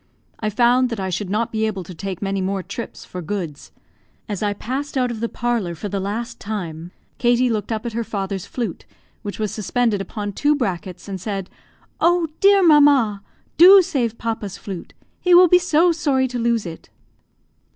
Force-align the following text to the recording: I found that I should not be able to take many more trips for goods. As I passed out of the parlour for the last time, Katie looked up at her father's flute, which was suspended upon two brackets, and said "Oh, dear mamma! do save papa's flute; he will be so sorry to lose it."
I 0.39 0.49
found 0.49 0.89
that 0.89 0.99
I 0.99 1.11
should 1.11 1.29
not 1.29 1.51
be 1.51 1.67
able 1.67 1.83
to 1.83 1.93
take 1.93 2.23
many 2.23 2.41
more 2.41 2.63
trips 2.63 3.05
for 3.05 3.21
goods. 3.21 3.71
As 4.27 4.41
I 4.41 4.53
passed 4.53 4.97
out 4.97 5.11
of 5.11 5.19
the 5.19 5.29
parlour 5.29 5.75
for 5.75 5.89
the 5.89 5.99
last 5.99 6.39
time, 6.39 6.89
Katie 7.19 7.51
looked 7.51 7.71
up 7.71 7.85
at 7.85 7.93
her 7.93 8.03
father's 8.03 8.47
flute, 8.47 8.85
which 9.21 9.37
was 9.37 9.51
suspended 9.51 10.01
upon 10.01 10.33
two 10.33 10.55
brackets, 10.55 11.07
and 11.07 11.21
said 11.21 11.51
"Oh, 11.99 12.27
dear 12.39 12.63
mamma! 12.65 13.21
do 13.59 13.83
save 13.83 14.17
papa's 14.17 14.57
flute; 14.57 14.95
he 15.19 15.35
will 15.35 15.47
be 15.47 15.59
so 15.59 15.91
sorry 15.91 16.27
to 16.29 16.39
lose 16.39 16.65
it." 16.65 16.89